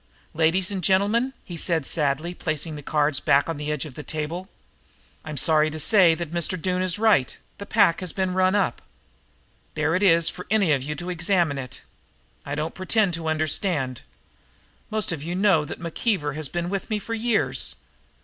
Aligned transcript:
"Ladies 0.33 0.71
and 0.71 0.83
gentlemen," 0.83 1.33
he 1.43 1.55
said 1.55 1.85
sadly, 1.85 2.33
placing 2.33 2.75
the 2.75 2.81
cards 2.81 3.19
back 3.19 3.47
on 3.47 3.57
the 3.57 3.71
edge 3.71 3.85
of 3.85 3.93
the 3.93 4.01
table, 4.01 4.49
"I 5.23 5.29
am 5.29 5.37
sorry 5.37 5.69
to 5.69 5.79
say 5.79 6.15
that 6.15 6.31
Mr. 6.31 6.59
Doone 6.59 6.81
is 6.81 6.97
right. 6.97 7.37
The 7.59 7.67
pack 7.67 7.99
has 7.99 8.11
been 8.11 8.33
run 8.33 8.55
up. 8.55 8.81
There 9.75 9.93
it 9.93 10.01
is 10.01 10.27
for 10.27 10.47
any 10.49 10.71
of 10.73 10.81
you 10.81 10.95
to 10.95 11.11
examine 11.11 11.59
it. 11.59 11.81
I 12.47 12.55
don't 12.55 12.73
pretend 12.73 13.13
to 13.13 13.27
understand. 13.29 14.01
Most 14.89 15.11
of 15.11 15.21
you 15.21 15.35
know 15.35 15.65
that 15.65 15.79
McKeever 15.79 16.33
has 16.33 16.49
been 16.49 16.71
with 16.71 16.89
me 16.89 16.97
for 16.97 17.13
years. 17.13 17.75